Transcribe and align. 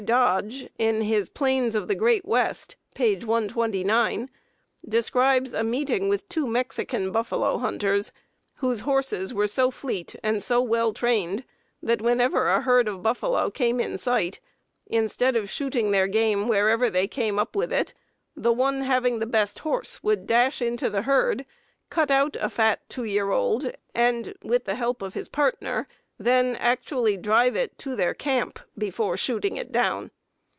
Dodge, 0.03 0.67
in 0.79 1.01
his 1.01 1.29
Plains 1.29 1.75
of 1.75 1.87
the 1.87 1.93
Great 1.93 2.25
West, 2.25 2.75
page 2.95 3.23
129, 3.23 4.31
describes 4.89 5.53
a 5.53 5.63
meeting 5.63 6.09
with 6.09 6.27
two 6.27 6.47
Mexican 6.47 7.11
buffalo 7.11 7.59
hunters 7.59 8.11
whose 8.55 8.79
horses 8.79 9.31
were 9.31 9.45
so 9.45 9.69
fleet 9.69 10.15
and 10.23 10.41
so 10.41 10.59
well 10.59 10.91
trained 10.91 11.43
that 11.83 12.01
whenever 12.01 12.47
a 12.49 12.61
herd 12.61 12.87
of 12.87 13.03
buffalo 13.03 13.51
came 13.51 13.79
in 13.79 13.95
sight, 13.99 14.39
instead 14.87 15.35
of 15.35 15.51
shooting 15.51 15.91
their 15.91 16.07
game 16.07 16.47
wherever 16.47 16.89
they 16.89 17.07
came 17.07 17.37
up 17.37 17.55
with 17.55 17.71
it, 17.71 17.93
the 18.35 18.51
one 18.51 18.81
having 18.81 19.19
the 19.19 19.27
best 19.27 19.59
horse 19.59 20.01
would 20.01 20.25
dash 20.25 20.63
into 20.63 20.89
the 20.89 21.03
herd, 21.03 21.45
cut 21.91 22.09
out 22.09 22.35
a 22.37 22.49
fat 22.49 22.81
two 22.89 23.03
year 23.03 23.29
old, 23.29 23.71
and, 23.93 24.33
with 24.41 24.65
the 24.65 24.73
help 24.75 25.03
of 25.03 25.13
his 25.13 25.29
partner, 25.29 25.87
then 26.17 26.55
actually 26.57 27.17
drive 27.17 27.55
it 27.55 27.75
to 27.79 27.95
their 27.95 28.13
camp 28.13 28.59
before 28.77 29.17
shooting 29.17 29.57
it 29.57 29.71
down. 29.71 30.11